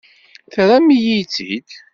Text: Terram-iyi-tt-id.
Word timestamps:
Terram-iyi-tt-id. 0.53 1.69